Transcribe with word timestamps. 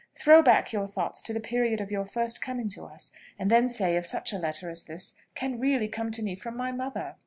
Throw 0.15 0.41
back 0.41 0.73
your 0.73 0.87
thoughts 0.87 1.21
to 1.21 1.31
the 1.31 1.39
period 1.39 1.79
of 1.79 1.91
your 1.91 2.07
first 2.07 2.41
coming 2.41 2.67
to 2.69 2.85
us, 2.85 3.11
and 3.37 3.51
then 3.51 3.69
say 3.69 3.95
if 3.95 4.07
such 4.07 4.33
a 4.33 4.39
letter 4.39 4.67
as 4.67 4.85
this 4.85 5.13
can 5.35 5.59
really 5.59 5.87
come 5.87 6.09
to 6.09 6.23
me 6.23 6.33
from 6.33 6.57
my 6.57 6.71
mother." 6.71 7.17